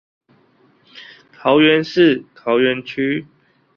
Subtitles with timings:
[1.31, 3.27] 桃園市桃園區